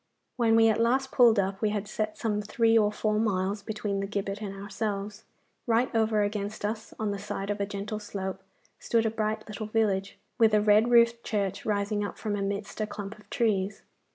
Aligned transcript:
When 0.35 0.55
we 0.55 0.67
at 0.67 0.79
last 0.81 1.11
pulled 1.11 1.37
up 1.37 1.61
we 1.61 1.69
had 1.69 1.87
set 1.87 2.17
some 2.17 2.41
three 2.41 2.75
or 2.75 2.91
four 2.91 3.19
miles 3.19 3.61
between 3.61 3.99
the 3.99 4.07
gibbet 4.07 4.41
and 4.41 4.55
ourselves. 4.55 5.25
Right 5.67 5.93
over 5.93 6.23
against 6.23 6.65
us, 6.65 6.91
on 6.97 7.11
the 7.11 7.19
side 7.19 7.51
of 7.51 7.61
a 7.61 7.67
gentle 7.67 7.99
slope, 7.99 8.41
stood 8.79 9.05
a 9.05 9.11
bright 9.11 9.47
little 9.47 9.67
village, 9.67 10.17
with 10.39 10.55
a 10.55 10.59
red 10.61 10.89
roofed 10.89 11.23
church 11.23 11.67
rising 11.67 12.03
up 12.03 12.17
from 12.17 12.35
amidst 12.35 12.81
a 12.81 12.87
clump 12.87 13.19
of 13.19 13.29
trees. 13.29 13.83